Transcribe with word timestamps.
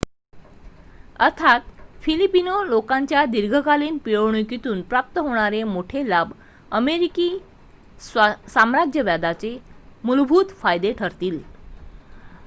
अर्थात 1.19 1.65
फिलिपिनो 2.03 2.63
लोकांच्या 2.63 3.23
दिर्घकालीन 3.25 3.97
पिळवणुकीतून 3.97 4.81
प्राप्त 4.81 5.19
होणारे 5.19 5.61
मोठे 5.63 6.07
लाभ 6.09 6.31
अमेरिकी 6.71 7.29
साम्राज्यवादाचे 8.01 9.57
मूलभूत 10.03 10.59
फायदे 10.61 10.93
ठरतील 10.93 11.39